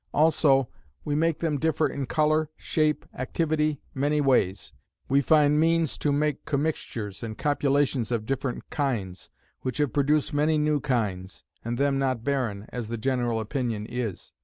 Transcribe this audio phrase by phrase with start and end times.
[0.15, 0.67] Also
[1.05, 4.73] we make them differ in colour, shape, activity, many ways.
[5.07, 9.29] We find means to make commixtures and copulations of different kinds;
[9.61, 14.33] which have produced many new kinds, and them not barren, as the general opinion is.